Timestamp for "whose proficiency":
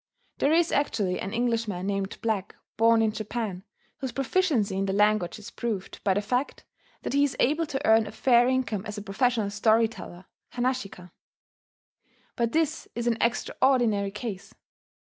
3.99-4.75